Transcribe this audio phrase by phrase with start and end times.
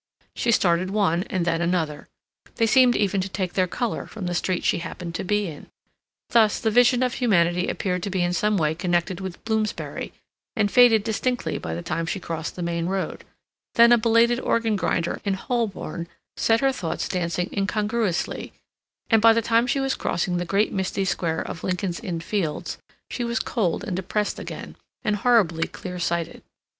[0.35, 2.07] She started one and then another.
[2.55, 5.67] They seemed even to take their color from the street she happened to be in.
[6.31, 10.11] Thus the vision of humanity appeared to be in some way connected with Bloomsbury,
[10.55, 13.23] and faded distinctly by the time she crossed the main road;
[13.75, 18.53] then a belated organ grinder in Holborn set her thoughts dancing incongruously;
[19.11, 22.79] and by the time she was crossing the great misty square of Lincoln's Inn Fields,
[23.11, 26.41] she was cold and depressed again, and horribly clear sighted.